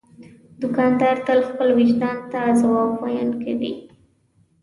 دوکاندار 0.61 1.15
تل 1.25 1.39
خپل 1.49 1.69
وجدان 1.79 2.17
ته 2.31 2.39
ځواب 2.59 2.89
ویونکی 3.01 3.53
وي. 3.59 3.73